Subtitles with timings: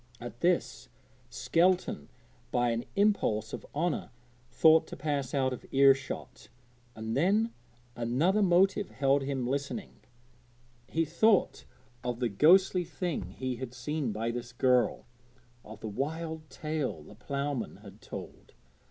[0.19, 0.89] At this
[1.29, 2.09] Skelton
[2.51, 4.09] by an impulse of honour
[4.49, 6.49] thought to pass out of ear shot,
[6.95, 7.53] and then
[7.95, 9.99] another motive held him listening.
[10.87, 11.65] He thought
[12.03, 15.05] of the ghostly thing he had seen by this girl,
[15.63, 18.53] of the wild tale the ploughman had told.